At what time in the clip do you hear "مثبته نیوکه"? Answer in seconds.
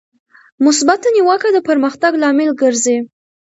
0.65-1.49